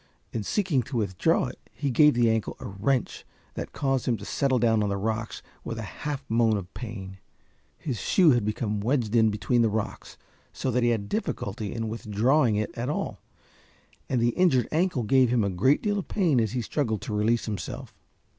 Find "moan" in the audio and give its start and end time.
6.27-6.57